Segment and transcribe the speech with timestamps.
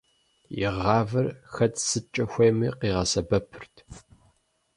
[0.63, 3.75] И гъавэр хэт сыткӏэ хуейми къигъэсэбэпырт.